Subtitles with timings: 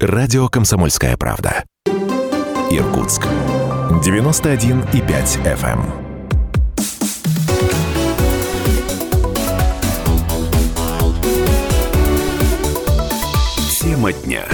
[0.00, 1.64] Радио «Комсомольская правда».
[2.70, 3.24] Иркутск.
[3.24, 5.82] 91,5 FM.
[13.80, 14.46] Тема дня.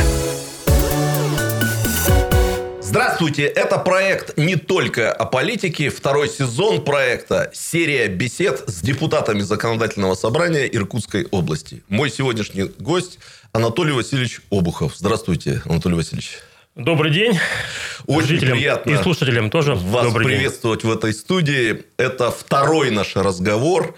[2.81, 10.15] Здравствуйте, это проект не только о политике, второй сезон проекта, серия бесед с депутатами Законодательного
[10.15, 11.83] собрания Иркутской области.
[11.89, 13.19] Мой сегодняшний гость
[13.55, 14.95] Анатолий Васильевич Обухов.
[14.97, 16.39] Здравствуйте, Анатолий Васильевич.
[16.75, 17.39] Добрый день.
[18.07, 19.77] Очень Зрителям приятно и слушателям тоже.
[19.77, 20.37] вас Добрый день.
[20.39, 21.85] приветствовать в этой студии.
[21.97, 23.95] Это второй наш разговор.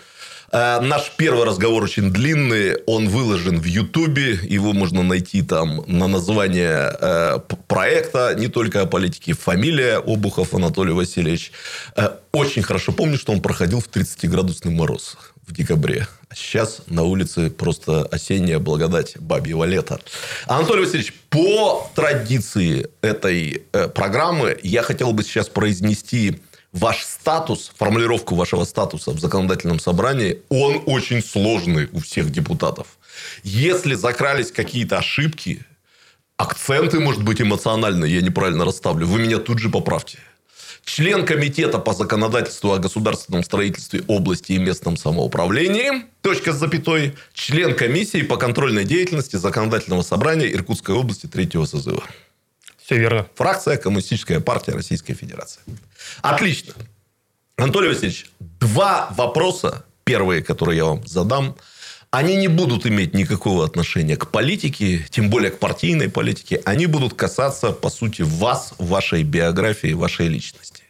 [0.53, 6.07] Э, Наш первый разговор очень длинный, он выложен в Ютубе, его можно найти там на
[6.07, 11.51] название э, проекта, не только о политике, фамилия Обухов Анатолий Васильевич.
[11.97, 16.07] Э, Очень хорошо помню, что он проходил в 30-градусный мороз в декабре.
[16.29, 20.01] А сейчас на улице просто осенняя благодать бабьего лета.
[20.47, 26.41] Анатолий Васильевич, по традиции этой э, программы я хотел бы сейчас произнести
[26.73, 32.99] ваш статус, формулировку вашего статуса в законодательном собрании, он очень сложный у всех депутатов.
[33.43, 35.65] Если закрались какие-то ошибки,
[36.37, 40.19] акценты, может быть, эмоциональные, я неправильно расставлю, вы меня тут же поправьте.
[40.87, 47.75] Член комитета по законодательству о государственном строительстве области и местном самоуправлении, точка с запятой, член
[47.75, 52.05] комиссии по контрольной деятельности законодательного собрания Иркутской области третьего созыва.
[52.79, 53.27] Все верно.
[53.35, 55.61] Фракция Коммунистическая партия Российской Федерации.
[56.23, 56.75] Отлично.
[57.57, 61.57] Анатолий Васильевич, два вопроса, первые, которые я вам задам,
[62.11, 66.63] они не будут иметь никакого отношения к политике, тем более к партийной политике.
[66.65, 70.83] Они будут касаться, по сути, вас, вашей биографии, вашей личности.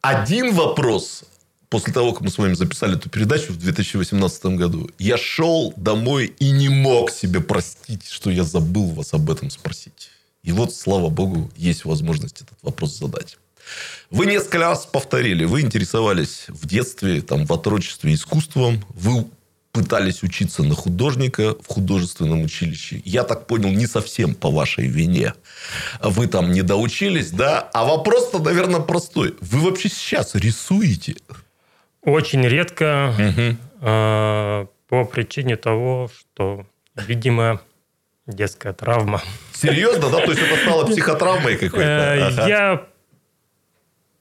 [0.00, 1.24] Один вопрос
[1.68, 6.34] после того, как мы с вами записали эту передачу в 2018 году, я шел домой
[6.38, 10.10] и не мог себе простить, что я забыл вас об этом спросить.
[10.42, 13.36] И вот, слава богу, есть возможность этот вопрос задать.
[14.10, 19.26] Вы несколько раз повторили, вы интересовались в детстве, там, в отрочестве искусством, вы
[19.76, 23.02] пытались учиться на художника в художественном училище.
[23.04, 25.34] Я так понял, не совсем по вашей вине.
[26.00, 27.68] Вы там не доучились, да?
[27.74, 29.34] А вопрос-то, наверное, простой.
[29.42, 31.16] Вы вообще сейчас рисуете?
[32.02, 33.14] Очень редко
[33.82, 36.64] э, по причине того, что,
[36.96, 37.60] видимо,
[38.26, 39.20] детская травма.
[39.52, 40.24] Серьезно, да?
[40.24, 42.26] То есть, это стало психотравмой Э, какой-то?
[42.28, 42.48] Ага.
[42.48, 42.86] Я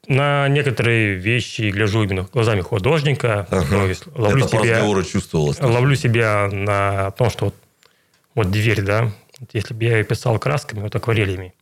[0.08, 3.48] на некоторые вещи гляжу именно глазами художника.
[3.50, 3.66] Ага.
[3.68, 5.60] То есть ловлю Это себя, чувствовалось.
[5.60, 7.56] ловлю себя на том, что вот,
[8.34, 9.12] вот дверь, да,
[9.54, 11.54] если бы я ее писал красками, вот акварелями,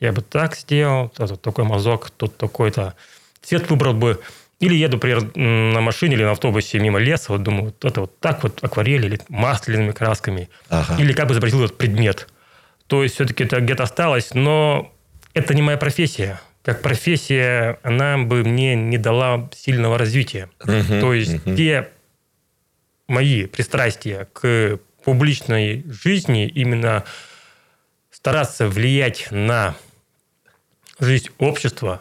[0.00, 2.94] я бы так сделал, тут вот такой мазок, тут такой-то
[3.42, 4.20] цвет выбрал бы.
[4.60, 8.18] Или еду, например, на машине или на автобусе мимо леса, вот думаю, вот это вот
[8.20, 10.48] так вот акварель или масляными красками.
[10.70, 10.96] Ага.
[10.98, 12.28] Или как бы изобразил этот предмет.
[12.86, 14.92] То есть, все-таки это где-то осталось, но
[15.34, 16.40] это не моя профессия.
[16.64, 20.48] Как профессия, она бы мне не дала сильного развития.
[20.64, 21.56] Мгм, То есть, мгм.
[21.56, 21.90] те
[23.06, 27.04] мои пристрастия к публичной жизни, именно
[28.10, 29.74] стараться влиять на
[30.98, 32.00] жизнь общества,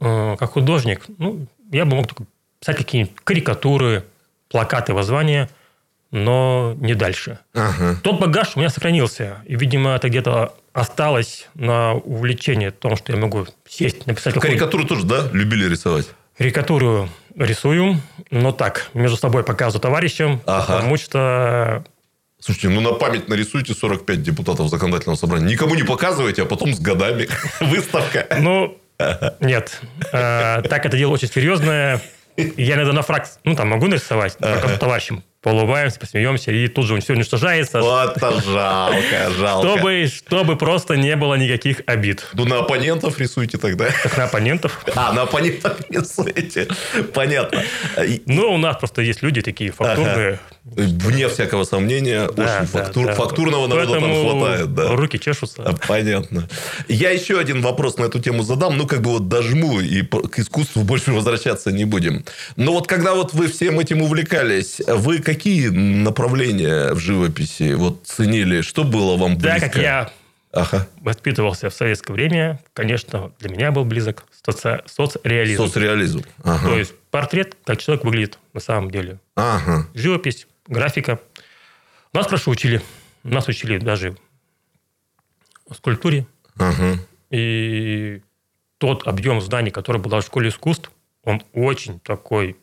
[0.00, 2.08] э, как художник, ну, я бы мог
[2.58, 4.04] писать какие-нибудь карикатуры,
[4.48, 5.48] плакаты, воззвания,
[6.10, 7.38] но не дальше.
[7.54, 8.00] Ага.
[8.02, 9.42] Тот багаж у меня сохранился.
[9.46, 14.84] И, видимо, это где-то осталось на увлечение том, что я могу сесть, написать какую-нибудь Карикатуру
[14.86, 16.06] тоже, да, любили рисовать?
[16.36, 17.98] карикатуру рисую,
[18.30, 20.66] но так, между собой показываю товарищам, Ага.
[20.74, 21.84] потому что
[22.38, 25.46] Слушайте, ну на память нарисуйте 45 депутатов законодательного собрания.
[25.46, 27.26] Никому не показывайте, а потом с годами.
[27.60, 28.26] Выставка.
[28.38, 28.76] Ну,
[29.40, 29.80] нет.
[30.12, 32.02] Э, Так это дело очень серьезное.
[32.36, 34.36] Я иногда на фракции, ну, там могу нарисовать,
[34.78, 39.68] товарищам, поулыбаемся, посмеемся, и тут же он все уничтожается, Вот это жалко, жалко.
[39.68, 42.26] чтобы, чтобы просто не было никаких обид.
[42.32, 43.86] Ну, на оппонентов рисуйте тогда.
[44.02, 44.84] Как на оппонентов.
[44.96, 46.66] А, на оппонентов рисуете.
[47.14, 47.62] Понятно.
[48.26, 50.40] Ну, у нас просто есть люди такие фактурные.
[50.74, 53.14] Вне всякого сомнения, Да, очень да, фактур- да.
[53.14, 54.74] фактурного народа там Поэтому хватает.
[54.74, 54.88] Да.
[54.96, 55.62] Руки чешутся.
[55.62, 56.48] А, Понятно.
[56.88, 58.76] Я еще один вопрос на эту тему задам.
[58.76, 62.24] Ну, как бы вот дожму, и к искусству больше возвращаться не будем.
[62.56, 68.60] Но вот когда вот вы всем этим увлекались, вы какие направления в живописи вот ценили?
[68.62, 69.60] Что было вам близко?
[69.60, 70.10] Так как я
[70.52, 70.88] Ага.
[71.00, 75.62] воспитывался в советское время, конечно, для меня был близок соци- соцреализм.
[75.64, 76.22] Соцреализм.
[76.42, 76.68] Ага.
[76.68, 79.18] То есть портрет, как человек выглядит на самом деле.
[79.36, 79.86] Ага.
[79.94, 81.20] Живопись, графика.
[82.12, 82.82] Нас хорошо учили.
[83.22, 84.16] Нас учили даже
[85.74, 86.26] скульптуре.
[86.56, 86.98] Ага.
[87.30, 88.22] И
[88.78, 90.90] тот объем знаний, который был в школе искусств,
[91.22, 92.56] он очень такой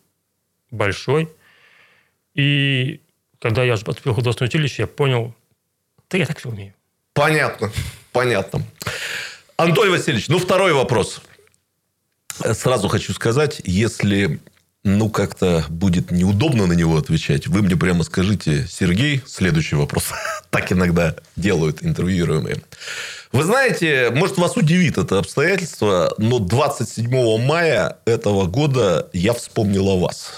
[0.71, 1.29] большой.
[2.33, 3.01] И
[3.39, 5.35] когда я поступил в художественное училище, я понял,
[6.09, 6.73] да я так все умею.
[7.13, 7.71] Понятно.
[8.11, 8.65] Понятно.
[9.57, 11.21] Антон Васильевич, ну, второй вопрос.
[12.53, 14.39] Сразу хочу сказать, если
[14.83, 20.11] ну, как-то будет неудобно на него отвечать, вы мне прямо скажите, Сергей, следующий вопрос.
[20.49, 22.57] так иногда делают интервьюируемые.
[23.31, 29.99] Вы знаете, может, вас удивит это обстоятельство, но 27 мая этого года я вспомнил о
[29.99, 30.31] вас.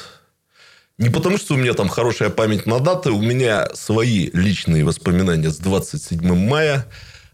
[0.98, 5.50] Не потому, что у меня там хорошая память на даты, у меня свои личные воспоминания
[5.50, 6.86] с 27 мая.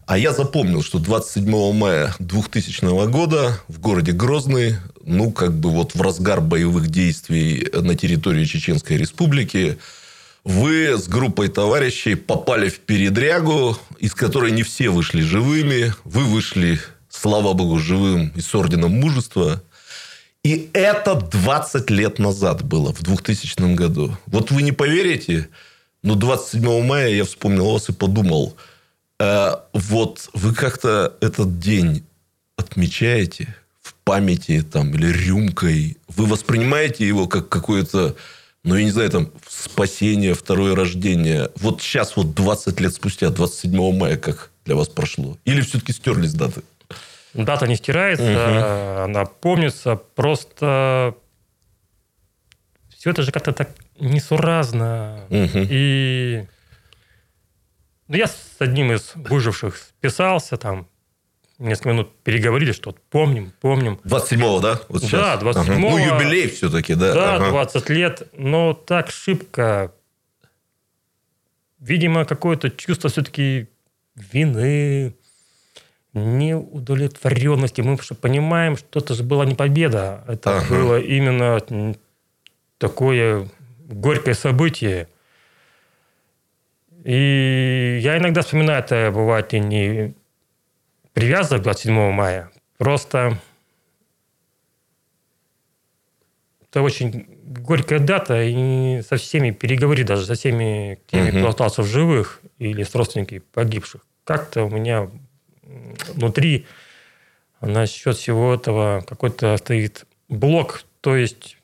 [0.06, 5.94] А я запомнил, что 27 мая 2000 года в городе Грозный, ну, как бы вот
[5.94, 9.78] в разгар боевых действий на территории Чеченской Республики,
[10.44, 15.94] вы с группой товарищей попали в передрягу, из которой не все вышли живыми.
[16.04, 19.62] Вы вышли, слава богу, живым и с орденом мужества.
[20.42, 24.16] И это 20 лет назад было, в 2000 году.
[24.26, 25.48] Вот вы не поверите,
[26.02, 28.56] но 27 мая я вспомнил вас и подумал,
[29.72, 32.04] вот вы как-то этот день
[32.56, 35.96] отмечаете в памяти там, или рюмкой.
[36.08, 38.14] Вы воспринимаете его как какое-то,
[38.64, 41.50] ну, я не знаю, там, спасение, второе рождение.
[41.56, 45.36] Вот сейчас, вот 20 лет спустя, 27 мая, как для вас прошло?
[45.44, 46.62] Или все-таки стерлись даты?
[47.34, 49.04] Дата не стирается, угу.
[49.04, 51.14] она помнится, просто
[52.90, 55.20] все это же как-то так несуразно.
[55.30, 55.66] Угу.
[55.70, 56.44] И
[58.12, 60.86] ну, я с одним из выживших списался, там,
[61.58, 63.98] несколько минут переговорили, что вот помним, помним.
[64.04, 64.80] 27-го, да?
[64.90, 65.40] Вот сейчас.
[65.40, 65.60] Да, 27-го.
[65.60, 65.78] Ага.
[65.78, 67.14] Ну, юбилей все-таки, да?
[67.14, 67.48] Да, ага.
[67.48, 68.28] 20 лет.
[68.36, 69.94] Но так шибко.
[71.78, 73.68] Видимо, какое-то чувство все-таки
[74.14, 75.14] вины,
[76.12, 77.80] неудовлетворенности.
[77.80, 80.22] Мы понимаем, что это же была не победа.
[80.28, 80.68] Это ага.
[80.68, 81.96] было именно
[82.76, 83.48] такое
[83.88, 85.08] горькое событие.
[87.04, 90.14] И я иногда вспоминаю, это бывает и не
[91.12, 92.50] привязано к 27 мая.
[92.78, 93.38] Просто
[96.62, 101.38] это очень горькая дата, и со всеми переговори, даже со всеми теми, угу.
[101.38, 104.06] кто остался в живых или с родственниками погибших.
[104.24, 105.10] Как-то у меня
[106.14, 106.66] внутри
[107.60, 111.56] насчет всего этого какой-то стоит блок, то есть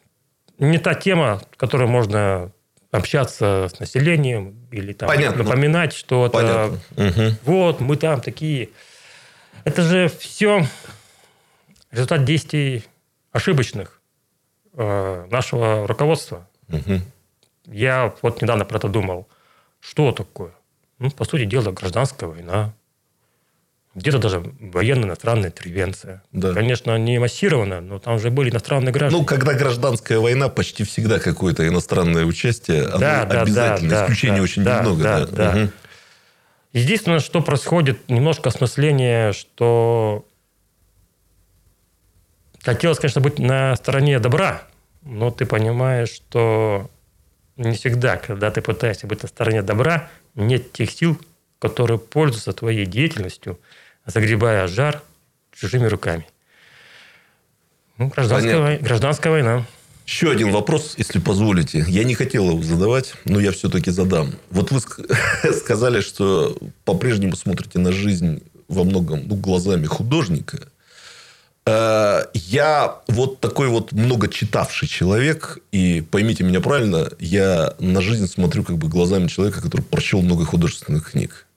[0.59, 2.53] не та тема, которой можно
[2.91, 5.43] общаться с населением или там Понятно.
[5.43, 6.79] напоминать что-то.
[6.97, 7.37] Угу.
[7.45, 8.71] Вот, мы там такие.
[9.65, 10.67] Это же все
[11.91, 12.85] результат действий
[13.33, 14.01] ошибочных
[14.75, 16.49] э, нашего руководства.
[16.69, 17.01] Угу.
[17.67, 19.29] Я вот недавно про это думал.
[19.81, 20.53] Что такое?
[20.99, 22.73] Ну, по сути дела, гражданская война
[23.99, 26.23] где-то даже военная иностранная интервенция.
[26.33, 26.55] Да.
[26.55, 29.21] Конечно, не массированно, но там уже были иностранные граждане.
[29.21, 33.91] Ну, когда гражданская война, почти всегда какое-то иностранное участие, оно да, обязательно.
[33.91, 35.03] Да, Исключений да, очень да, немного.
[35.03, 35.53] Да, да.
[35.53, 35.63] Да.
[35.63, 35.71] Угу.
[36.75, 40.25] Единственное, что происходит, немножко осмысление, что
[42.63, 44.63] хотелось, конечно, быть на стороне добра,
[45.03, 46.89] но ты понимаешь, что
[47.57, 51.21] не всегда, когда ты пытаешься быть на стороне добра, нет тех сил,
[51.59, 53.59] которые пользуются твоей деятельностью–
[54.09, 55.03] загребая жар
[55.53, 56.27] чужими руками.
[57.99, 59.67] Ну, гражданская, война, гражданская война.
[60.07, 61.85] Еще один вопрос, если позволите.
[61.87, 64.33] Я не хотел его задавать, но я все-таки задам.
[64.51, 64.81] Вот вы
[65.53, 70.69] сказали, что по-прежнему смотрите на жизнь во многом ну, глазами художника.
[71.67, 78.29] Э, я вот такой вот много читавший человек, и поймите меня правильно, я на жизнь
[78.29, 81.48] смотрю как бы глазами человека, который прочел много художественных книг.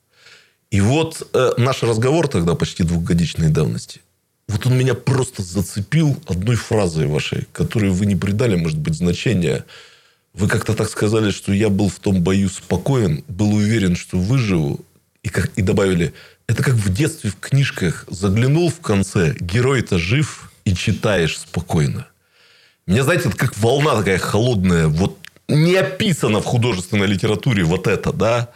[0.72, 4.00] И вот э, наш разговор тогда почти двухгодичной давности.
[4.48, 9.66] Вот он меня просто зацепил одной фразой вашей, которой вы не придали, может быть, значения.
[10.32, 14.80] Вы как-то так сказали, что я был в том бою спокоен, был уверен, что выживу.
[15.22, 16.14] И, как, и добавили,
[16.46, 18.06] это как в детстве в книжках.
[18.08, 22.06] Заглянул в конце, герой-то жив, и читаешь спокойно.
[22.86, 24.88] Мне, знаете, это как волна такая холодная.
[24.88, 28.48] Вот не описано в художественной литературе вот это, да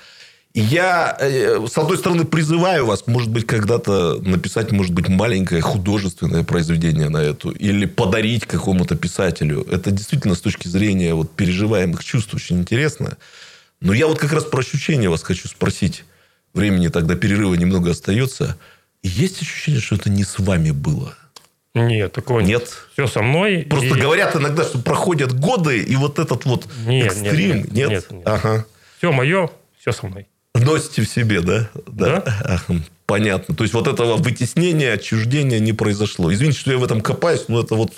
[0.61, 6.45] я, э, с одной стороны, призываю вас, может быть, когда-то написать, может быть, маленькое художественное
[6.45, 7.51] произведение на эту.
[7.51, 9.67] Или подарить какому-то писателю.
[9.71, 13.19] Это действительно с точки зрения вот, переживаемых чувств очень интересно.
[13.83, 16.05] Но я вот как раз про ощущения вас хочу спросить.
[16.55, 18.57] Времени тогда перерыва немного остается.
[19.03, 21.15] Есть ощущение, что это не с вами было?
[21.75, 22.61] Нет, такого нет.
[22.61, 22.79] нет.
[22.95, 23.67] Все со мной.
[23.69, 24.01] Просто и...
[24.01, 27.57] говорят иногда, что проходят годы, и вот этот вот нет, экстрим.
[27.57, 27.91] Нет, нет, нет.
[27.91, 28.23] нет, нет.
[28.27, 28.65] Ага.
[28.97, 30.27] Все мое, все со мной.
[30.67, 31.71] Носите в себе, да?
[31.87, 32.23] Да.
[32.23, 32.61] да?
[33.07, 33.55] Понятно.
[33.55, 36.33] То есть, вот этого вытеснения, отчуждения не произошло.
[36.33, 37.93] Извините, что я в этом копаюсь, но это вот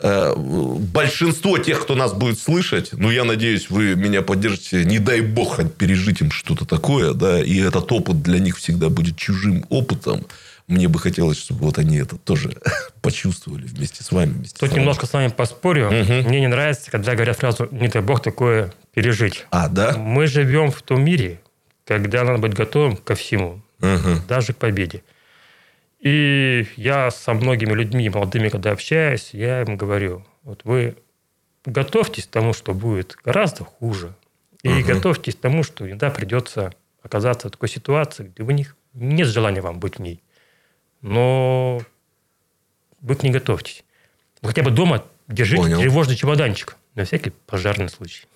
[0.00, 5.20] э, большинство тех, кто нас будет слышать, ну, я надеюсь, вы меня поддержите, не дай
[5.20, 10.26] бог пережить им что-то такое, да, и этот опыт для них всегда будет чужим опытом.
[10.66, 12.52] Мне бы хотелось, чтобы вот они это тоже
[13.00, 14.32] почувствовали вместе с вами.
[14.32, 14.80] Вместе Тут с вами.
[14.80, 15.86] немножко с вами поспорю.
[15.86, 16.28] Угу.
[16.28, 19.46] Мне не нравится, когда говорят фразу «не дай бог такое пережить».
[19.50, 19.94] А, да?
[19.96, 21.40] Мы живем в том мире,
[21.88, 24.22] когда надо быть готовым ко всему, угу.
[24.28, 25.02] даже к победе.
[25.98, 30.96] И я со многими людьми, молодыми, когда общаюсь, я им говорю, вот вы
[31.64, 34.14] готовьтесь к тому, что будет гораздо хуже.
[34.62, 34.86] И угу.
[34.86, 39.60] готовьтесь к тому, что иногда придется оказаться в такой ситуации, где вы не, нет желания
[39.60, 40.22] вам быть в ней
[41.00, 41.80] но
[43.00, 43.84] вы к ней готовьтесь.
[44.42, 45.80] Вы хотя бы дома держите Понял.
[45.80, 48.26] тревожный чемоданчик на всякий пожарный случай.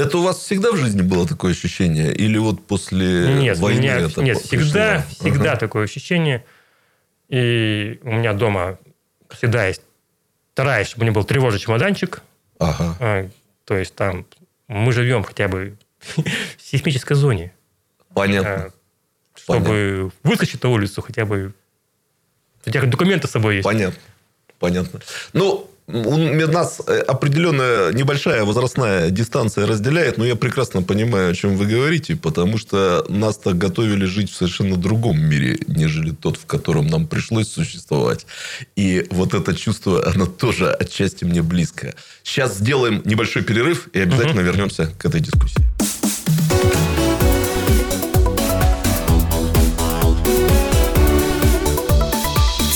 [0.00, 2.14] Это у вас всегда в жизни было такое ощущение?
[2.14, 4.64] Или вот после нет, войны у меня, это Нет, пришло?
[4.64, 5.60] всегда, всегда ага.
[5.60, 6.44] такое ощущение.
[7.28, 8.78] И у меня дома
[9.28, 9.82] всегда есть
[10.52, 12.22] стараюсь, чтобы у меня был тревожный чемоданчик.
[12.58, 12.96] Ага.
[13.00, 13.28] А,
[13.64, 14.26] то есть там
[14.68, 16.22] мы живем хотя бы в
[16.62, 17.52] сейсмической зоне.
[18.12, 18.50] Понятно.
[18.50, 18.70] А,
[19.34, 20.12] чтобы Понятно.
[20.22, 21.54] выскочить на улицу хотя бы
[22.66, 23.64] у тебя документы с собой есть.
[23.64, 24.00] Понятно.
[24.58, 25.00] Понятно.
[25.32, 31.56] Ну, у нас э, определенная небольшая возрастная дистанция разделяет, но я прекрасно понимаю, о чем
[31.56, 36.46] вы говорите, потому что нас так готовили жить в совершенно другом мире, нежели тот, в
[36.46, 38.26] котором нам пришлось существовать.
[38.76, 41.94] И вот это чувство, оно тоже отчасти мне близко.
[42.22, 44.50] Сейчас сделаем небольшой перерыв и обязательно угу.
[44.50, 45.64] вернемся к этой дискуссии.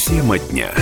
[0.06, 0.73] Тема дня.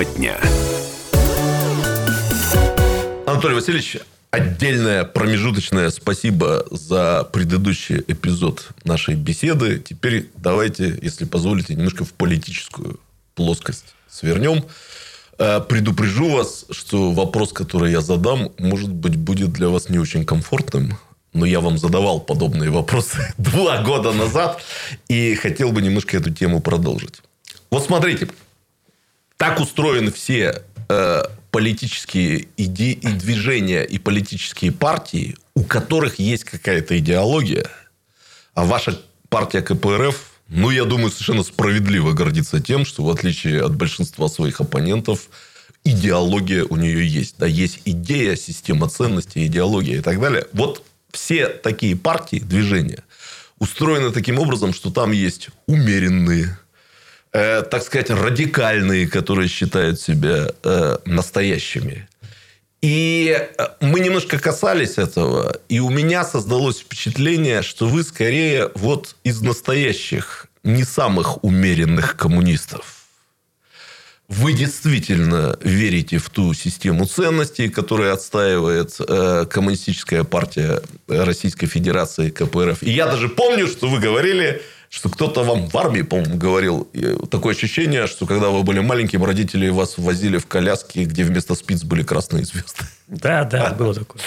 [0.00, 0.40] Тема дня.
[3.26, 3.98] Анатолий Васильевич,
[4.30, 9.78] отдельное промежуточное спасибо за предыдущий эпизод нашей беседы.
[9.78, 12.98] Теперь давайте, если позволите, немножко в политическую
[13.34, 14.64] плоскость свернем.
[15.38, 20.24] Э, предупрежу вас, что вопрос, который я задам, может быть, будет для вас не очень
[20.24, 20.98] комфортным.
[21.32, 24.62] Но я вам задавал подобные вопросы два года назад.
[25.08, 27.20] И хотел бы немножко эту тему продолжить.
[27.70, 28.28] Вот смотрите.
[29.40, 36.98] Так устроены все э, политические иде- и движения и политические партии, у которых есть какая-то
[36.98, 37.64] идеология.
[38.52, 43.74] А ваша партия КПРФ ну, я думаю, совершенно справедливо гордиться тем, что в отличие от
[43.76, 45.30] большинства своих оппонентов,
[45.84, 47.36] идеология у нее есть.
[47.38, 50.48] Да, есть идея, система ценностей, идеология и так далее.
[50.52, 53.04] Вот все такие партии, движения
[53.58, 56.58] устроены таким образом, что там есть умеренные,
[57.32, 62.08] э, так сказать, радикальные, которые считают себя э, настоящими.
[62.82, 69.16] И э, мы немножко касались этого, и у меня создалось впечатление, что вы скорее вот
[69.22, 72.96] из настоящих, не самых умеренных коммунистов.
[74.28, 82.82] Вы действительно верите в ту систему ценностей, которую отстаивает э, Коммунистическая партия Российской Федерации КПРФ.
[82.82, 86.88] И я даже помню, что вы говорили, что кто-то вам в армии, по-моему, говорил,
[87.30, 91.84] такое ощущение, что когда вы были маленьким, родители вас возили в коляске, где вместо спиц
[91.84, 92.84] были красные звезды.
[93.06, 94.20] Да, да, было такое.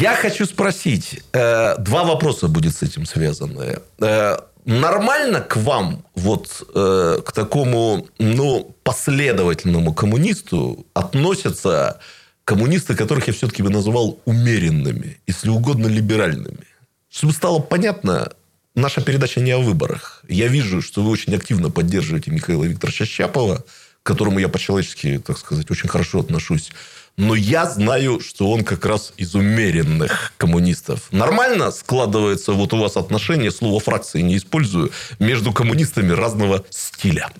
[0.00, 3.78] Я хочу спросить, э, два вопроса будет с этим связаны.
[4.00, 12.00] Э, нормально к вам, вот э, к такому, ну, последовательному коммунисту относятся
[12.44, 16.66] коммунисты, которых я все-таки бы назвал умеренными, если угодно либеральными.
[17.08, 18.32] Чтобы стало понятно,
[18.74, 20.22] наша передача не о выборах.
[20.28, 23.64] Я вижу, что вы очень активно поддерживаете Михаила Викторовича Щапова,
[24.02, 26.70] к которому я по-человечески, так сказать, очень хорошо отношусь.
[27.16, 31.12] Но я знаю, что он как раз из умеренных коммунистов.
[31.12, 34.90] Нормально складывается вот у вас отношение, слово фракции не использую,
[35.20, 37.30] между коммунистами разного стиля?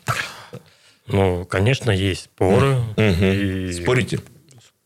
[1.08, 2.76] Ну, конечно, есть споры.
[2.96, 3.24] Угу.
[3.24, 3.72] И...
[3.72, 4.20] Спорите?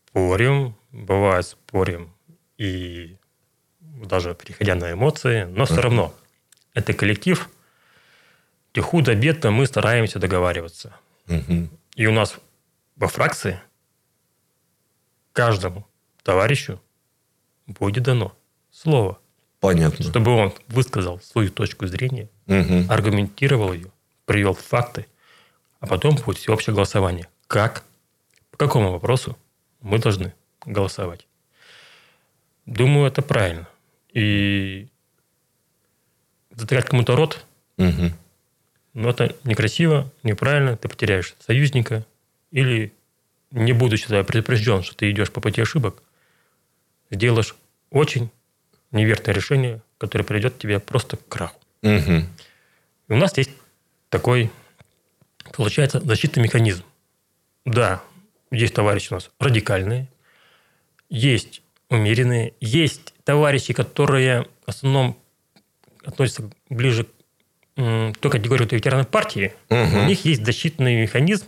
[0.09, 0.75] Спорим.
[0.91, 2.09] Бывает, спорим.
[2.57, 3.15] И
[3.79, 5.43] даже переходя на эмоции.
[5.43, 6.15] Но все равно
[6.79, 7.49] это коллектив,
[8.71, 10.95] где худо-бедно мы стараемся договариваться.
[11.27, 11.69] Угу.
[11.95, 12.35] И у нас
[12.95, 13.59] во фракции
[15.33, 15.87] каждому
[16.23, 16.81] товарищу
[17.67, 18.35] будет дано
[18.71, 19.19] слово.
[19.59, 20.05] Понятно.
[20.05, 22.85] Чтобы он высказал свою точку зрения, угу.
[22.89, 23.91] аргументировал ее,
[24.25, 25.05] привел факты,
[25.79, 27.27] а потом будет всеобщее голосование.
[27.47, 27.83] Как,
[28.51, 29.37] по какому вопросу
[29.81, 30.33] мы должны
[30.65, 31.27] голосовать.
[32.65, 33.67] Думаю, это правильно.
[34.13, 34.87] И
[36.59, 37.45] затыкать кому-то рот,
[37.77, 38.11] угу.
[38.93, 42.05] но это некрасиво, неправильно, ты потеряешь союзника,
[42.51, 42.93] или
[43.51, 46.01] не будучи предупрежден, что ты идешь по пути ошибок,
[47.09, 47.55] сделаешь
[47.89, 48.29] очень
[48.91, 51.59] неверное решение, которое приведет тебя просто к краху.
[51.81, 52.13] Угу.
[53.07, 53.51] И у нас есть
[54.09, 54.51] такой,
[55.53, 56.83] получается, защитный механизм.
[57.65, 58.01] Да,
[58.51, 60.07] есть товарищи у нас радикальные,
[61.09, 65.17] есть умеренные, есть товарищи, которые в основном
[66.03, 67.05] относятся ближе
[67.75, 69.53] к той категории ветеранов партии.
[69.69, 69.99] Угу.
[69.99, 71.45] У них есть защитный механизм,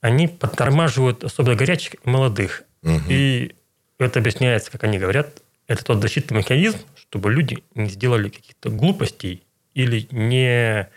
[0.00, 2.62] они подтормаживают особенно горячих и молодых.
[2.82, 3.02] Угу.
[3.08, 3.54] И
[3.98, 9.42] это объясняется, как они говорят, это тот защитный механизм, чтобы люди не сделали каких-то глупостей
[9.74, 10.88] или не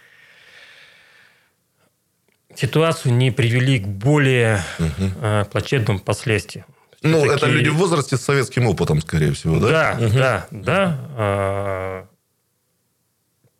[2.55, 6.65] ситуацию не привели к более э, плачевным последствиям.
[7.01, 9.97] Ну, Такие- это люди в возрасте с советским опытом, скорее всего, да?
[9.97, 11.09] Да, да, да.
[11.15, 12.07] а,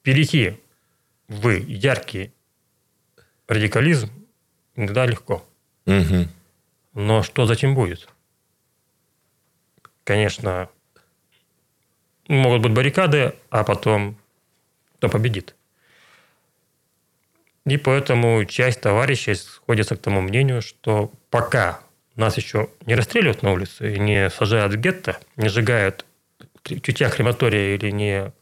[0.10, 0.58] перейти
[1.28, 2.34] в яркий
[3.48, 4.10] радикализм
[4.76, 5.46] иногда легко.
[5.86, 6.30] Мгм.
[6.96, 8.10] Но что затем будет?
[10.04, 10.68] Конечно,
[12.28, 14.18] могут быть баррикады, а потом
[14.96, 15.54] кто победит?
[17.68, 21.82] И поэтому часть товарищей сходится к тому мнению, что пока
[22.16, 26.04] нас еще не расстреливают на улице и не сажают в гетто, не сжигают
[26.64, 28.34] в тютях крематория или не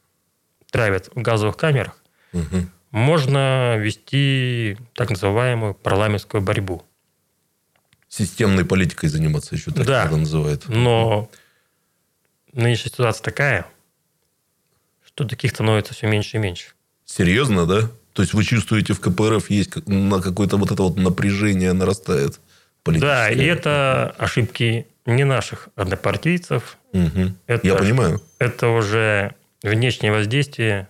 [0.71, 1.95] травят в газовых камерах,
[2.33, 2.69] Мгм.
[2.91, 6.83] можно вести так называемую парламентскую борьбу.
[8.09, 10.05] Системной политикой заниматься еще так Да.
[10.05, 10.67] это называют.
[10.69, 11.29] Но
[12.53, 13.65] нынешняя ситуация такая,
[15.05, 16.67] что таких становится все меньше и меньше.
[17.05, 17.89] Серьезно, да?
[18.13, 22.39] То есть вы чувствуете в КПРФ есть на какое-то вот это вот напряжение нарастает?
[22.85, 26.77] Да, и это ошибки не наших однопартийцев.
[26.93, 27.37] Мгм.
[27.45, 28.21] Это- Я понимаю.
[28.39, 30.87] Это уже внешнее воздействие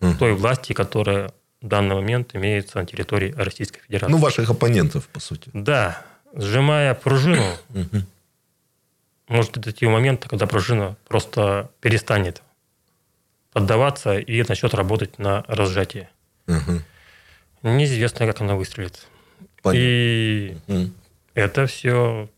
[0.00, 0.18] Мгм.
[0.18, 4.12] той власти, которая в данный момент имеется на территории Российской Федерации.
[4.12, 5.50] Ну, ваших оппонентов, по сути.
[5.52, 8.06] Да, сжимая пружину, Мгм.
[9.28, 12.42] может дойти до момента, когда пружина просто перестанет
[13.52, 16.10] поддаваться и начнет работать на разжатие.
[16.46, 16.84] Мгм.
[17.64, 19.06] Неизвестно, как она выстрелит.
[19.62, 19.80] Понятно.
[19.86, 20.94] И Мгм.
[21.34, 22.28] это все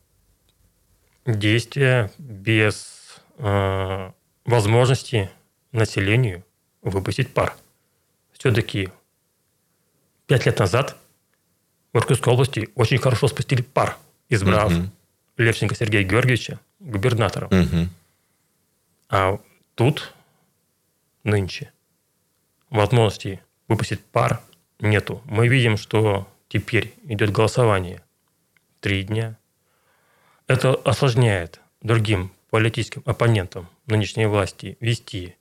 [1.27, 4.13] действия без э,
[4.51, 5.31] возможности
[5.73, 6.45] населению
[6.83, 7.57] выпустить пар.
[8.33, 8.91] Все-таки
[10.27, 10.97] пять лет назад
[11.93, 13.97] в Иркутской области очень хорошо спустили пар,
[14.29, 14.91] избрав Мгм.
[15.37, 17.49] Левченко Сергея Георгиевича губернатором.
[17.51, 17.91] Мгм.
[19.09, 19.39] А
[19.75, 20.15] тут
[21.25, 21.73] нынче
[22.71, 24.41] возможности выпустить пар
[24.79, 25.23] нету.
[25.25, 28.03] Мы видим, что теперь идет голосование
[28.81, 29.37] три дня.
[30.47, 35.37] Это осложняет другим политическим оппонентам нынешней власти вести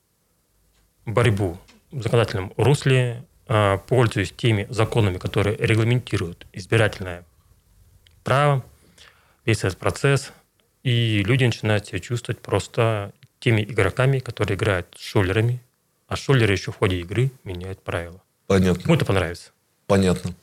[1.06, 1.58] борьбу
[1.90, 7.24] в законодательном русле, а, пользуясь теми законами, которые регламентируют избирательное
[8.22, 8.64] право,
[9.44, 10.32] весь этот процесс,
[10.82, 15.60] и люди начинают себя чувствовать просто теми игроками, которые играют с шулерами,
[16.06, 18.22] а шулеры еще в ходе игры меняют правила.
[18.46, 18.82] Понятно.
[18.82, 19.50] Кому это понравится?
[19.86, 20.34] Понятно.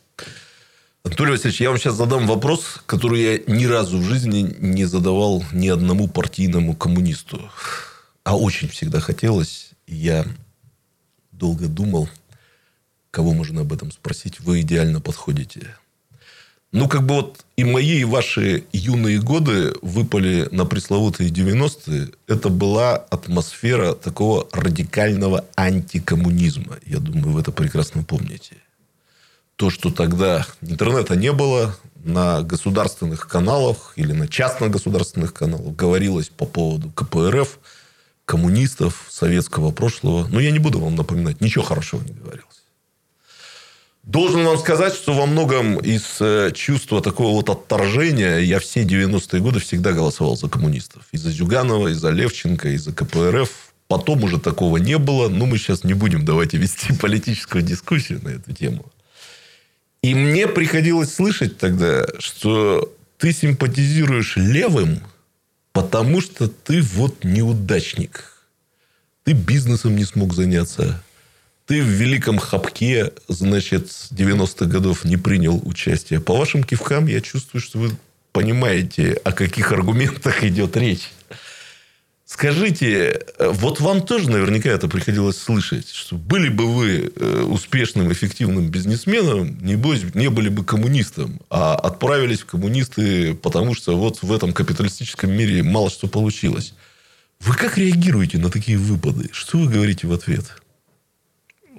[1.04, 5.44] Анатолий Васильевич, я вам сейчас задам вопрос, который я ни разу в жизни не задавал
[5.54, 7.50] ни одному партийному коммунисту.
[8.28, 9.70] А очень всегда хотелось.
[9.88, 10.26] Я
[11.32, 12.10] долго думал,
[13.10, 14.42] кого можно об этом спросить.
[14.42, 15.78] Вы идеально подходите.
[16.74, 22.10] Ну, как бы вот и мои, и ваши юные годы выпали на пресловутые 90-е.
[22.28, 26.80] Это была атмосфера такого радикального антикоммунизма.
[26.86, 28.58] Я думаю, вы это прекрасно помните
[29.58, 36.46] то, что тогда интернета не было, на государственных каналах или на частно-государственных каналах говорилось по
[36.46, 37.60] поводу КПРФ,
[38.28, 40.28] коммунистов, советского прошлого.
[40.28, 42.44] Но я не буду вам напоминать, ничего хорошего не говорилось.
[44.04, 49.42] Должен вам сказать, что во многом из э, чувства такого вот отторжения я все 90-е
[49.42, 51.04] годы всегда голосовал за коммунистов.
[51.14, 53.50] И за Зюганова, и за Левченко, и за КПРФ.
[53.88, 55.30] Потом уже такого не было.
[55.30, 58.86] Но мы сейчас не будем давайте вести политическую дискуссию на эту тему.
[60.02, 65.02] И мне приходилось слышать тогда, что ты симпатизируешь левым,
[65.82, 68.34] потому что ты вот неудачник.
[69.24, 71.04] Ты бизнесом не смог заняться.
[71.68, 76.20] Ты в великом хапке, значит, с 90-х годов не принял участие.
[76.20, 77.92] По вашим кивкам я чувствую, что вы
[78.32, 81.12] понимаете, о каких аргументах идет речь.
[82.28, 88.12] Скажите, э, вот вам тоже наверняка это приходилось слышать, что были бы вы э, успешным,
[88.12, 94.34] эффективным бизнесменом, небось, не были бы коммунистом, а отправились в коммунисты, потому что вот в
[94.34, 96.74] этом капиталистическом мире мало что получилось.
[97.40, 99.30] Вы как реагируете на такие выпады?
[99.32, 100.62] Что вы говорите в ответ?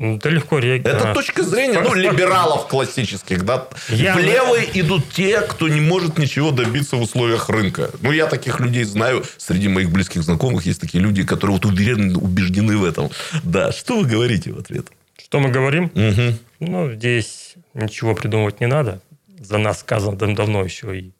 [0.00, 1.02] Да легко реагировать.
[1.02, 3.66] Это точка зрения, ну, либералов классических, да.
[3.88, 7.90] Я- В левые идут те, кто не может ничего добиться в условиях рынка.
[8.00, 9.24] Ну, я таких людей знаю.
[9.38, 13.10] Среди моих близких знакомых есть такие люди, которые вот уверены, убеждены в этом.
[13.42, 14.86] Да, что вы говорите в ответ?
[15.20, 15.90] Что мы говорим?
[15.94, 16.38] Мгм.
[16.60, 19.00] Ну, здесь ничего придумывать не надо.
[19.40, 21.12] За нас сказано дав- давно еще и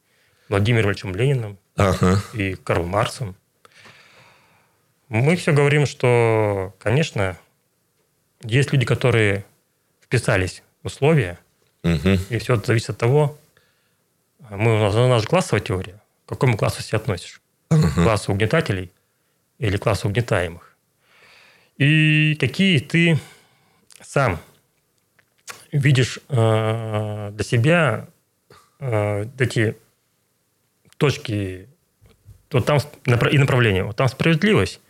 [0.47, 2.21] Владимиром Ильичем Лениным, Ага.
[2.33, 3.35] и Карл Марсом.
[5.09, 7.37] Мы все говорим, что, конечно,
[8.43, 9.45] есть люди, которые
[10.01, 11.37] вписались в условия,
[11.83, 12.17] Мгм.
[12.29, 13.37] и все это зависит от того,
[14.49, 17.41] мы, у нас, у нас же классовая теория, к какому классу себя относишь?
[17.69, 18.91] К классу угнетателей
[19.59, 20.75] или классу угнетаемых?
[21.77, 23.19] И какие ты
[24.01, 24.39] сам
[25.71, 28.07] видишь э, для себя
[28.79, 29.77] э, эти
[30.97, 31.69] точки
[32.51, 33.83] вот там и направление.
[33.83, 34.81] Вот там справедливость,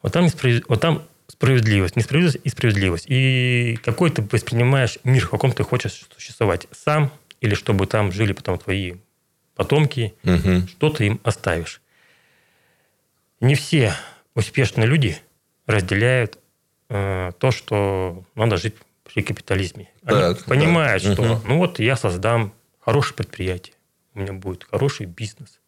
[0.00, 0.28] вот там,
[0.68, 3.06] вот там справедливость, несправедливость и справедливость.
[3.08, 8.32] И какой ты воспринимаешь мир, в каком ты хочешь существовать сам, или чтобы там жили
[8.32, 8.96] потом твои
[9.56, 10.68] потомки, Мгм.
[10.68, 11.80] что ты им оставишь.
[13.40, 13.94] Не все
[14.34, 15.16] успешные люди
[15.66, 16.38] разделяют
[16.90, 19.88] э, то, что надо жить при капитализме.
[20.04, 21.12] Они Так, понимают, так.
[21.14, 21.48] что Мгм.
[21.48, 23.74] ну вот я создам хорошее предприятие,
[24.14, 25.60] у меня будет хороший бизнес.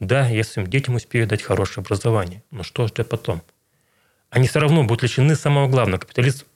[0.00, 3.42] Да, я своим детям успею дать хорошее образование, но что ждет потом?
[4.30, 6.00] Они все равно будут лишены самого главного.
[6.00, 6.46] Капиталист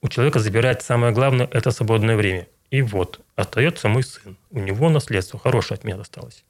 [0.00, 2.46] у человека забирает самое главное– это свободное время.
[2.70, 4.36] И вот, остается мой сын.
[4.50, 6.44] У него наследство хорошее от меня досталось.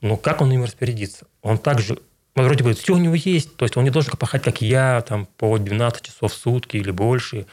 [0.00, 1.26] Но как он им распорядится?
[1.42, 1.98] Он также,
[2.36, 5.26] вроде бы, все у него есть, то есть он не должен пахать, как я, там,
[5.26, 7.46] по 12 часов в сутки или больше,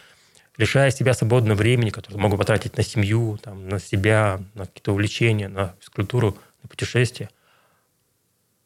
[0.57, 5.47] лишая себя свободного времени, которое могу потратить на семью, там, на себя, на какие-то увлечения,
[5.47, 7.29] на физкультуру, на путешествия.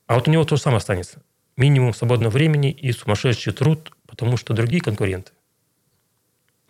[0.07, 1.21] А вот у него то же самое останется.
[1.57, 5.31] Минимум свободного времени и сумасшедший труд, потому что другие конкуренты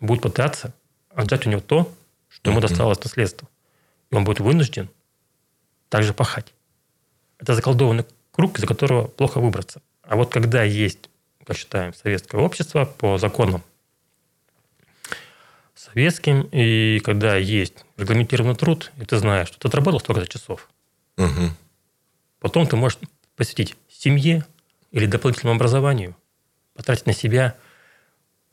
[0.00, 0.72] будут пытаться
[1.10, 1.94] отжать у него то,
[2.28, 3.48] что ему досталось наследство.
[4.10, 4.88] И он будет вынужден
[5.90, 6.54] также пахать.
[7.38, 9.82] Это заколдованный круг, из которого плохо выбраться.
[10.02, 11.10] А вот когда есть,
[11.44, 13.62] как считаем, советское общество по законам
[15.74, 20.68] советским, и когда есть регламентированный труд, и ты знаешь, что ты отработал столько часов,
[21.16, 21.54] Мгм.
[22.40, 22.98] потом ты можешь
[23.36, 24.44] посвятить семье
[24.90, 26.16] или дополнительному образованию,
[26.74, 27.54] потратить на себя.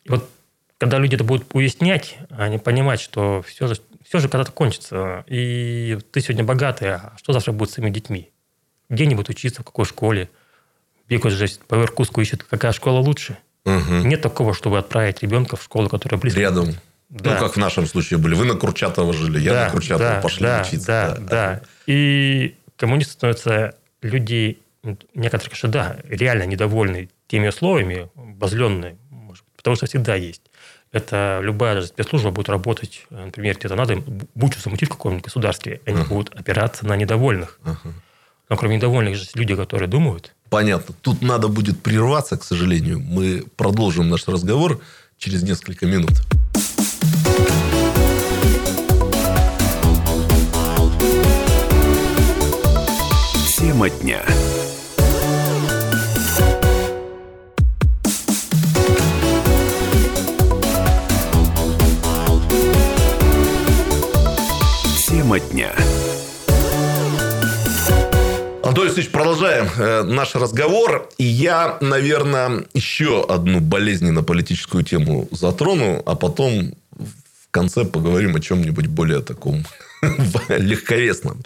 [0.03, 0.29] И вот
[0.77, 5.97] когда люди это будут уяснять, они понимать, что все же, все же когда-то кончится, и
[6.11, 8.31] ты сегодня богатый, а что завтра будет с своими детьми?
[8.89, 10.29] Где они будут учиться, в какой школе?
[11.07, 13.37] Бегают же по Иркутску, ищут, какая школа лучше.
[13.63, 14.07] Мгм.
[14.07, 16.39] Нет такого, чтобы отправить ребенка в школу, которая близко.
[16.39, 16.75] Рядом.
[17.09, 17.33] Да.
[17.33, 18.35] Ну, как в нашем случае были.
[18.35, 20.85] Вы на Курчатова жили, я Да, на Курчатова да, пошли да, учиться.
[20.85, 21.61] Да, да.
[21.87, 24.59] И коммунисты становятся люди,
[25.13, 30.41] некоторые, конечно, да, реально недовольны теми условиями, обозленные, может быть, потому что всегда есть.
[30.91, 34.03] Это любая даже спецслужба будет работать, э, например, где-то надо им
[34.35, 37.59] бучу замутить в каком-нибудь государстве, они будут опираться на недовольных.
[38.47, 40.95] Но кроме недовольных же есть люди, которые думают, Понятно.
[41.01, 42.99] Тут надо будет прерваться, к сожалению.
[42.99, 44.79] Мы продолжим наш разговор
[45.17, 46.11] через несколько минут.
[53.57, 54.23] Тема дня.
[65.35, 65.75] Тема дня.
[68.63, 71.09] Антон Алексеевич, продолжаем э, наш разговор.
[71.17, 78.87] И я, наверное, еще одну болезненно-политическую тему затрону, а потом в конце поговорим о чем-нибудь
[78.87, 79.65] более таком
[80.49, 81.43] легковесном.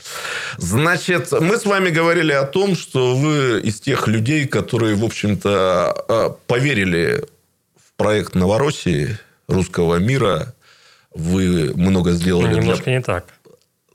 [0.57, 6.05] Значит, мы с вами говорили о том, что вы из тех людей, которые, в общем-то,
[6.07, 7.25] э, поверили
[7.75, 10.53] в проект Новороссии, русского мира.
[11.15, 13.25] Вы много ну, сделали для немножко не так.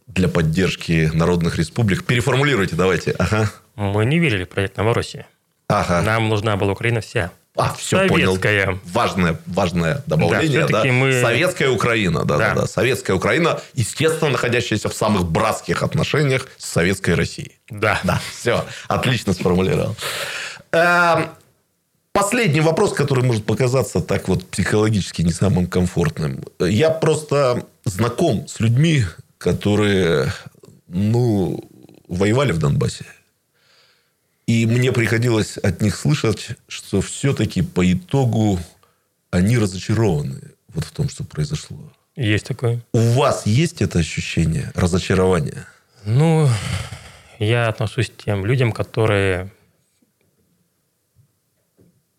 [0.07, 2.05] Для поддержки народных республик.
[2.05, 3.13] Переформулируйте, давайте.
[3.13, 3.51] Ага.
[3.77, 5.27] Мы не верили в проект Новороссии.
[5.69, 6.03] Ага.
[6.03, 7.31] Нам нужна была Украина вся.
[7.57, 8.35] А, все понял.
[8.37, 8.81] Советская.
[8.85, 10.67] Важное, важное добавление.
[10.67, 12.61] Да, Да, мы- Советская Украина, да, да, Да.
[12.63, 12.67] да.
[12.67, 17.59] Советская Украина, естественно, находящаяся в самых братских отношениях с Советской Россией.
[17.71, 18.01] Да.
[18.03, 19.97] Да, все, отлично сформулировал.
[20.73, 21.31] Эм,
[22.13, 26.45] Последний вопрос, который может показаться так вот психологически не самым комфортным.
[26.61, 29.05] Я просто знаком с людьми,
[29.45, 30.33] которые,
[30.89, 31.61] ну,
[32.09, 33.05] воевали в Донбассе.
[34.47, 38.59] И мне приходилось от них слышать, что все-таки по итогу
[39.31, 41.93] они разочарованы вот в том, что произошло.
[42.17, 42.81] Есть такое.
[42.95, 45.67] У вас есть это ощущение разочарования?
[46.07, 46.49] Ну,
[47.39, 49.53] я отношусь к тем людям, которые,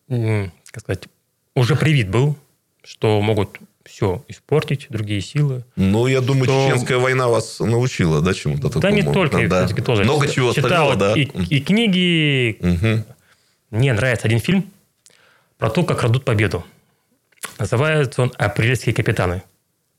[0.07, 1.07] как сказать,
[1.55, 2.37] уже привит был
[2.85, 5.63] что могут все испортить, другие силы.
[5.75, 8.81] Ну, я думаю, Что- Чеченская война вас научила, да, чему-то такому?
[8.81, 9.65] Да не только, да.
[9.65, 11.13] кстати, тоже Много чего читал остального, да.
[11.13, 11.23] и,
[11.55, 12.57] и книги.
[12.61, 13.05] Мгм.
[13.71, 14.65] Мне нравится один фильм
[15.57, 16.65] про то, как крадут победу.
[17.59, 19.43] Называется он «Апрельские капитаны».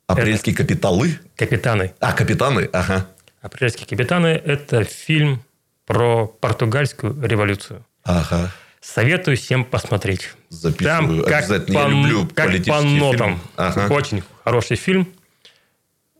[0.08, 1.18] Апрельские капиталы?
[1.36, 1.94] Капитаны.
[2.00, 3.06] А, капитаны, ага.
[3.40, 5.42] «Апрельские капитаны»– это фильм
[5.86, 7.84] про португальскую революцию.
[8.04, 8.52] Ага.
[8.94, 10.30] Советую всем посмотреть.
[10.48, 11.22] Записываю.
[11.24, 11.74] Там как Обязательно.
[11.78, 13.40] по, Я люблю как по нотам.
[13.56, 13.92] Ага.
[13.92, 15.08] Очень хороший фильм.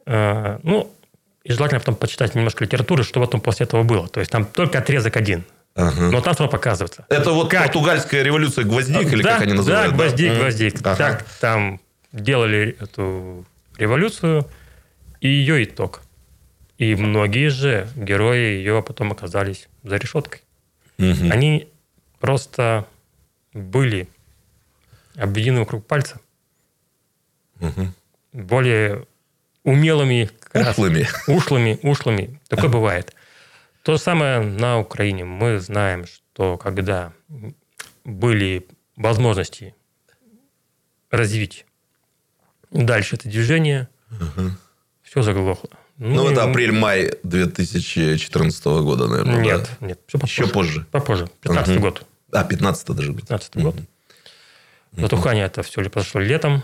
[0.04, 0.92] Э, Ну,
[1.44, 4.08] и желательно потом почитать немножко литературы, что потом после этого было.
[4.08, 5.44] То есть там только отрезок один.
[5.76, 6.10] Ага.
[6.10, 7.06] Но там все показывается.
[7.08, 7.62] Это вот Как?
[7.66, 9.92] португальская революция гвоздик, или да, как они называют?
[9.92, 10.40] Да, гвоздик, Мгм.
[10.40, 10.74] гвоздик.
[10.82, 10.96] Ага.
[10.96, 11.80] Так там
[12.12, 13.44] делали эту
[13.78, 14.48] революцию
[15.20, 16.00] и ее итог.
[16.78, 20.40] И многие же герои ее потом оказались за решеткой.
[20.98, 21.30] Мгм.
[21.30, 21.68] Они
[22.26, 22.88] просто
[23.52, 24.08] были
[25.14, 26.18] обведены вокруг пальца.
[27.60, 27.94] Мгм.
[28.32, 29.06] Более
[29.62, 31.06] умелыми, Ушлыми.
[31.28, 32.40] ушлыми, ушлыми.
[32.48, 33.14] Такое бывает.
[33.84, 35.24] То же самое на Украине.
[35.24, 37.12] Мы знаем, что когда
[38.04, 39.74] были возможности
[41.10, 41.64] развить
[42.72, 43.88] дальше это движение,
[45.04, 45.70] все заглохло.
[45.98, 49.40] Ну, это апрель-май 2014 года, наверное.
[49.40, 49.86] Нет, да?
[49.86, 50.42] нет, все попозже.
[50.42, 50.86] Еще позже.
[50.90, 51.28] Попозже.
[51.40, 51.80] 15 Мгм.
[51.82, 52.06] год.
[52.36, 53.22] А, 15 даже год.
[53.22, 53.76] 15 год.
[54.92, 56.62] Затухание это все произошло летом.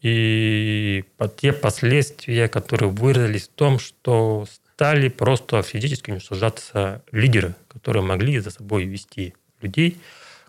[0.00, 1.04] И
[1.36, 8.50] те последствия, которые выразились в том, что стали просто физически уничтожаться лидеры, которые могли за
[8.50, 9.98] собой вести людей,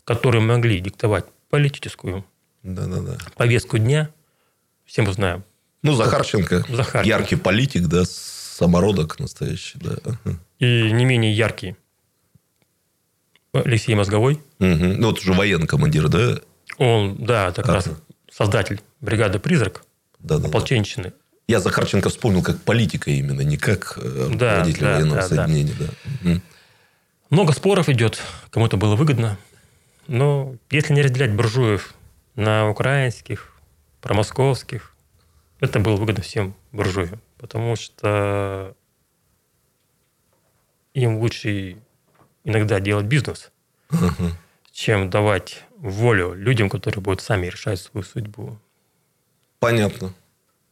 [0.04, 2.25] которые могли диктовать политическую
[2.63, 3.17] Да-да-да.
[3.36, 4.10] повестку дня.
[4.86, 5.43] Все мы знаем.
[5.84, 6.65] Ну, Захарченко.
[6.67, 7.08] Захарченко.
[7.08, 9.95] Яркий политик, да, самородок настоящий, да.
[10.60, 11.75] И не менее яркий
[13.63, 14.39] Алексей Мозговой.
[14.59, 14.99] Мгм.
[14.99, 16.39] Ну, вот уже военный командир, да?
[16.77, 17.97] Он, да, это как раз Ага.
[18.31, 19.83] создатель бригады «Призрак»,
[20.19, 20.49] Да-да-да.
[20.49, 21.13] ополченщины.
[21.47, 25.35] Я Захарченко вспомнил как политика именно, не как э, Да, руководитель да, военного да, да.
[25.47, 25.75] соединения.
[25.79, 25.85] Да.
[26.23, 26.41] Мгм.
[27.29, 29.37] Много споров идет, кому это было выгодно.
[30.07, 31.93] Но если не разделять буржуев
[32.35, 33.53] на украинских,
[34.01, 34.93] промосковских,
[35.59, 37.21] это было выгодно всем буржуям.
[37.37, 38.75] Потому что
[40.93, 41.77] им лучше
[42.45, 43.51] иногда делать бизнес,
[43.89, 44.31] Ага.
[44.71, 48.58] чем давать волю людям, которые будут сами решать свою судьбу.
[49.60, 50.13] Понятно.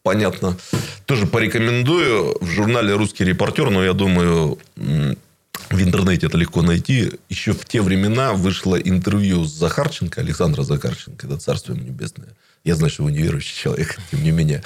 [0.03, 0.57] Понятно.
[1.05, 2.37] Тоже порекомендую.
[2.41, 7.11] В журнале «Русский репортер», но я думаю, в интернете это легко найти.
[7.29, 12.29] Еще в те времена вышло интервью с Захарченко, Александра Захарченко, это царство небесное.
[12.63, 14.63] Я знаю, что вы неверующий человек, тем не менее.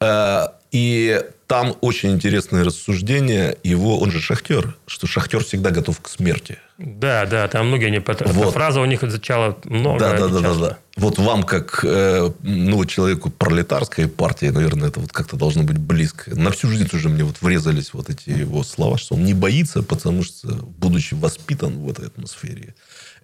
[0.00, 6.08] Э, И там очень интересное рассуждение его, он же шахтер, что шахтер всегда готов к
[6.08, 6.58] смерти.
[6.78, 8.54] Да, да, там многие эта Вот.
[8.54, 9.98] фраза у них звучала много.
[9.98, 10.78] Да, да, да, да, да.
[10.96, 16.30] Вот вам, как э, ну, человеку пролетарской партии, наверное, это вот как-то должно быть близко.
[16.38, 19.82] На всю жизнь уже мне вот врезались вот эти его слова, что он не боится,
[19.82, 20.48] потому что,
[20.78, 22.74] будучи воспитан в этой атмосфере,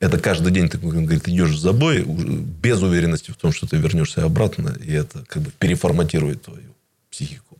[0.00, 3.76] это каждый день ты, он говорит, идешь в забой, без уверенности в том, что ты
[3.76, 6.74] вернешься обратно, и это как бы переформатирует твою
[7.10, 7.58] психику.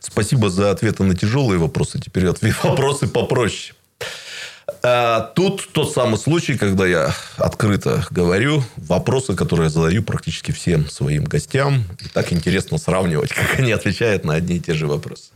[0.00, 2.00] Спасибо за ответы на тяжелые вопросы.
[2.00, 3.74] Теперь ответ- вопросы попроще.
[4.82, 10.88] А, Тут тот самый случай, когда я открыто говорю вопросы, которые я задаю практически всем
[10.88, 11.84] своим гостям.
[12.04, 15.30] И так интересно сравнивать, как они отвечают на одни и те же вопросы.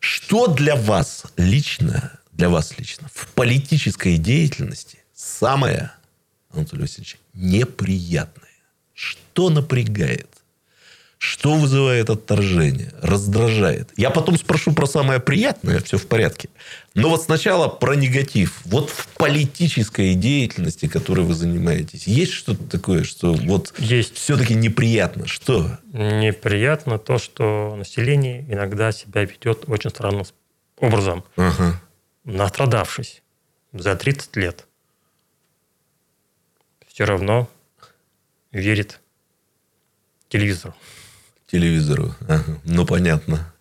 [0.00, 5.92] Что для вас лично, для вас лично в политической деятельности самое,
[6.52, 8.50] Анатолий Васильевич, неприятное?
[8.92, 10.28] Что напрягает?
[11.18, 13.88] Что вызывает отторжение, раздражает?
[13.96, 16.50] Я потом спрошу про самое приятное, все в порядке.
[16.94, 18.60] Но вот сначала про негатив.
[18.66, 24.16] Вот в политической деятельности, которой вы занимаетесь, есть что-то такое, что вот Есть.
[24.16, 25.26] все-таки неприятно?
[25.26, 25.78] Что?
[25.92, 30.26] Неприятно то, что население иногда себя ведет очень странным
[30.78, 31.24] образом.
[31.36, 31.80] Ага.
[32.24, 33.22] Настрадавшись
[33.72, 34.66] за 30 лет,
[36.94, 37.50] все равно
[38.52, 39.00] верит
[40.28, 40.74] телевизору.
[41.50, 42.14] Телевизору.
[42.28, 42.60] Ага.
[42.62, 43.52] Ну, понятно.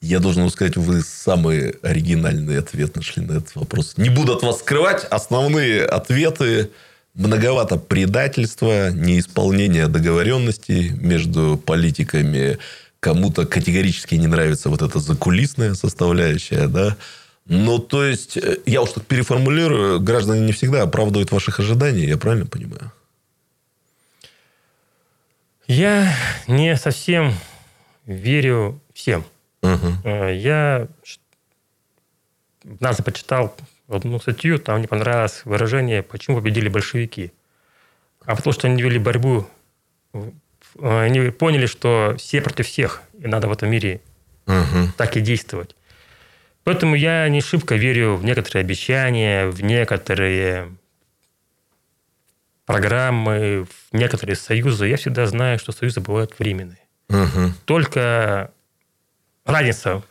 [0.00, 3.94] Я должен вам сказать, вы самый оригинальный ответ нашли на этот вопрос.
[3.96, 5.04] Не буду от вас скрывать.
[5.10, 6.70] Основные ответы
[7.14, 12.58] многовато предательства, неисполнение договоренностей между политиками.
[13.00, 16.96] Кому-то категорически не нравится вот эта закулисная составляющая, да.
[17.46, 22.16] Ну, то есть, э, я уж так переформулирую, граждане не всегда оправдывают ваших ожиданий, я
[22.16, 22.92] правильно понимаю?
[25.66, 26.14] Я
[26.46, 27.34] не совсем
[28.06, 29.24] верю всем.
[29.62, 30.88] Э, Я
[32.64, 33.54] однажды почитал
[33.88, 37.32] одну статью, там мне понравилось выражение, почему победили большевики.
[38.24, 39.46] А потому что они вели борьбу
[40.14, 40.30] э,
[40.80, 44.00] они поняли, что все против всех, и надо в этом мире
[44.46, 44.92] Мгм.
[44.96, 45.76] так и действовать.
[46.64, 50.76] Поэтому я не шибко верю в некоторые обещания, в некоторые
[52.66, 54.86] программы, в некоторые союзы.
[54.86, 56.78] Я всегда знаю, что союзы бывают временные.
[57.08, 57.54] Мгм.
[57.64, 58.52] Только
[59.44, 60.02] разница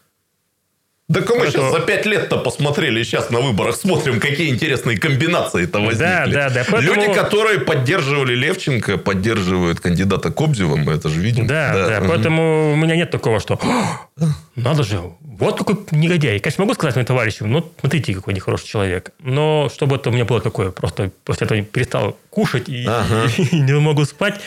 [1.14, 4.98] Так а мы Это- сейчас за пять лет-то посмотрели, сейчас на выборах смотрим, какие интересные
[4.98, 6.04] комбинации-то возникли.
[6.04, 11.48] Да, да, да, поэтому- Люди, которые поддерживали Левченко, поддерживают кандидата Кобзева, мы это же видим.
[11.48, 12.10] Да, да, мгм.
[12.10, 16.40] поэтому у меня нет такого, что «О, надо же, вот какой негодяй.
[16.40, 19.12] Конечно, могу сказать моим товарищам, ну, смотрите, какой нехороший человек.
[19.20, 23.26] Но чтобы это у меня было такое, просто после этого перестал кушать и, Ага.
[23.52, 24.40] и не могу спать,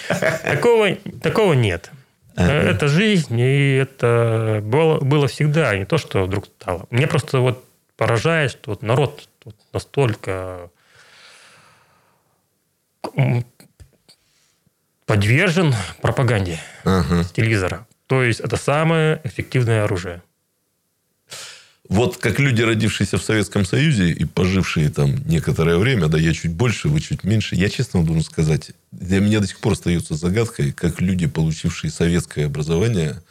[0.44, 1.90] такого, такого нет.
[2.37, 6.87] Это жизнь, и это было, было всегда, не то, что вдруг стало.
[6.90, 7.64] Мне просто вот
[7.97, 10.70] поражает, что вот народ вот настолько
[15.07, 17.23] подвержен пропаганде Ага.
[17.23, 17.87] с телевизора.
[18.07, 20.23] То есть это самое эффективное оружие.
[21.88, 26.53] Вот как люди, родившиеся в Советском Союзе и пожившие там некоторое время, да, я чуть
[26.53, 30.14] больше, вы чуть меньше, я честно вам должен сказать, для меня до сих пор остается
[30.14, 33.23] загадкой, как люди, получившие советское образование,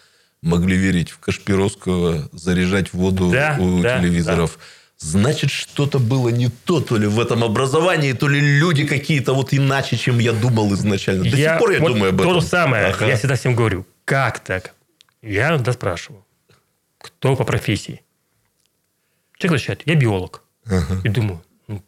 [0.44, 4.60] могли верить в Кашпировского, заряжать воду Да, у да, телевизоров.
[5.00, 9.52] Значит, что-то было не то, то ли в этом образовании, то ли люди какие-то вот
[9.52, 11.24] иначе, чем я думал изначально.
[11.24, 12.42] До сих пор я вот думаю об то этом.
[12.42, 12.86] же самое.
[12.86, 13.08] Ага.
[13.08, 14.76] Я всегда всем говорю, как так?
[15.24, 16.24] Я иногда спрашиваю,
[17.00, 18.03] кто по профессии?
[19.44, 20.42] Человек отвечает, я биолог.
[21.04, 21.82] И думаю, ну,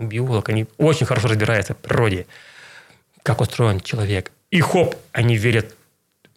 [0.00, 2.26] биолог, они очень хорошо разбираются в природе,
[3.22, 4.32] как устроен человек.
[4.50, 5.74] И хоп, они верят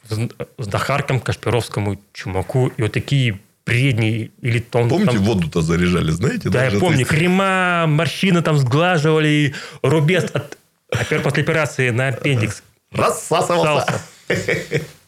[0.04, 4.90] в Зн- Знахаркам, Кашпировскому, Чумаку, и вот такие бредни или тон.
[4.90, 6.50] Помните, там- воду-то заряжали, знаете?
[6.50, 10.58] Да, я помню, есть- крема, морщины там сглаживали, рубец от,
[10.92, 12.62] опер- после операции на аппендикс.
[12.92, 14.02] Рассасывался.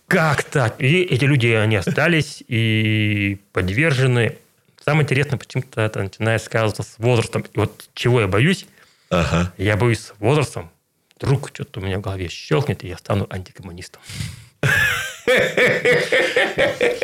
[0.07, 0.75] Как так?
[0.81, 4.37] И эти люди, они остались и подвержены.
[4.83, 7.43] Самое интересное, почему-то это начинает сказываться с возрастом.
[7.53, 8.65] И вот чего я боюсь?
[9.09, 9.53] Ага.
[9.57, 10.71] Я боюсь с возрастом.
[11.19, 14.01] Вдруг что-то у меня в голове щелкнет, и я стану антикоммунистом.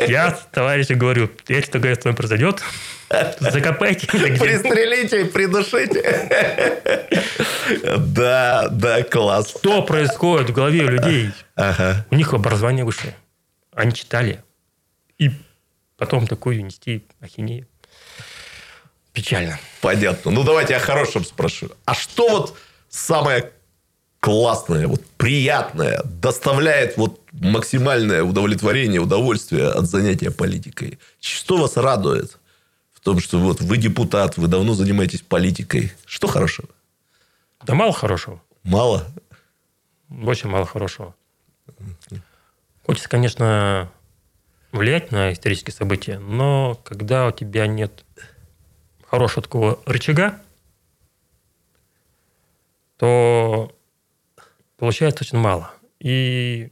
[0.06, 2.62] Я товарищу говорю, если такое с вами произойдет,
[3.38, 4.06] закопайте.
[4.08, 6.28] Пристрелите, придушите.
[7.96, 9.50] Да, да, класс.
[9.50, 11.30] Что происходит в голове у людей?
[11.54, 12.06] Ага.
[12.10, 13.14] У них образование высшее.
[13.72, 14.42] Они читали.
[15.18, 15.30] И
[15.96, 17.66] потом такую нести ахинею.
[19.12, 19.58] Печально.
[19.80, 20.30] Понятно.
[20.30, 21.70] Ну, давайте о хорошем спрошу.
[21.84, 22.56] А что вот
[22.88, 23.52] самое
[24.20, 30.98] классное, вот приятное, доставляет вот максимальное удовлетворение, удовольствие от занятия политикой?
[31.20, 32.38] Что вас радует
[32.92, 35.92] в том, что вот вы депутат, вы давно занимаетесь политикой?
[36.04, 36.68] Что хорошего?
[37.64, 38.40] Да мало хорошего.
[38.62, 39.06] Мало?
[40.10, 41.14] Очень мало хорошего.
[42.84, 43.90] Хочется, конечно,
[44.72, 48.04] влиять на исторические события, но когда у тебя нет
[49.10, 50.38] хорошего такого рычага,
[52.96, 53.74] то
[54.76, 55.72] получается очень мало.
[55.98, 56.70] И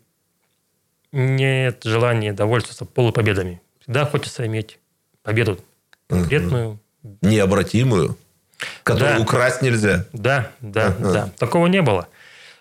[1.13, 3.61] нет желания довольствоваться полупобедами.
[3.81, 4.79] Всегда хочется иметь
[5.23, 5.59] победу
[6.07, 6.79] конкретную.
[7.23, 8.17] Необратимую?
[8.83, 9.23] Которую Да.
[9.23, 10.07] украсть нельзя?
[10.13, 11.13] Да, да, Ага.
[11.13, 11.33] да.
[11.39, 12.09] Такого не было.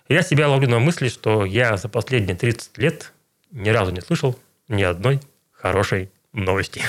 [0.10, 3.12] Я себя ловлю на мысли, что я за последние 30 лет
[3.52, 4.38] ни разу не слышал
[4.68, 5.20] ни одной
[5.52, 6.82] хорошей новости.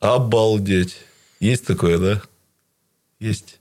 [0.00, 0.98] Обалдеть.
[1.42, 2.22] Есть такое, да?
[3.18, 3.58] Есть.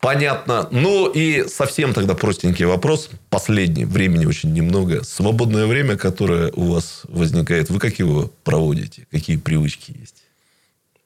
[0.00, 0.68] Понятно.
[0.70, 3.10] Ну и совсем тогда простенький вопрос.
[3.28, 3.84] Последний.
[3.84, 5.04] Времени очень немного.
[5.04, 9.06] Свободное время, которое у вас возникает, вы как его проводите?
[9.10, 10.24] Какие привычки есть?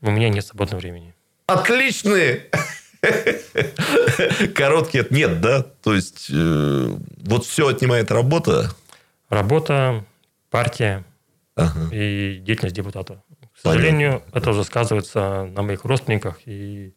[0.01, 1.15] У меня нет свободного времени.
[1.47, 2.47] Отличные!
[4.55, 5.63] Короткие нет, да?
[5.83, 8.71] То есть, э, вот все отнимает работа.
[9.31, 10.05] Работа,
[10.51, 11.05] партия
[11.57, 11.93] Ага.
[11.93, 13.21] и деятельность депутата.
[13.59, 16.95] К сожалению, это уже сказывается на моих родственниках, и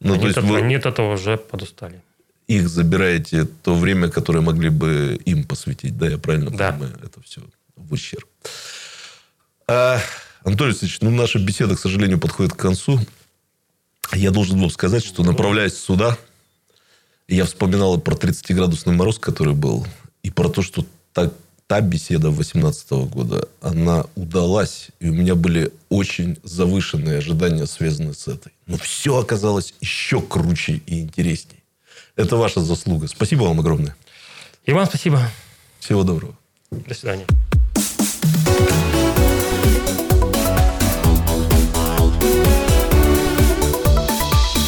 [0.00, 2.02] Ну, они, то есть, от этого, вы они от этого уже подустали.
[2.46, 5.96] их забираете то время, которое могли бы им посвятить.
[5.98, 6.72] Да, я правильно Да.
[6.72, 6.98] понимаю?
[7.02, 7.42] Это все
[7.76, 8.28] в ущерб.
[9.68, 10.00] А,
[10.44, 13.00] Анатолий Алексеевич, ну, наша беседа, к сожалению, подходит к концу.
[14.14, 16.16] Я должен вам сказать, что направляясь сюда,
[17.28, 19.84] я вспоминал про 30-градусный мороз, который был,
[20.22, 21.32] и про то, что та,
[21.66, 28.28] та беседа 2018 года, она удалась, и у меня были очень завышенные ожидания, связанные с
[28.28, 28.52] этой.
[28.66, 31.60] Но все оказалось еще круче и интереснее.
[32.14, 33.08] Это ваша заслуга.
[33.08, 33.96] Спасибо вам огромное.
[34.64, 35.20] И вам спасибо.
[35.80, 36.36] Всего доброго.
[36.70, 37.26] До свидания.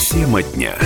[0.01, 0.77] Всем от дня.